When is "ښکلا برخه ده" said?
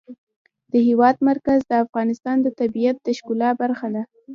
3.17-4.03